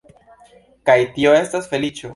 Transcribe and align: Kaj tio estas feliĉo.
Kaj 0.91 0.97
tio 1.19 1.37
estas 1.43 1.73
feliĉo. 1.75 2.09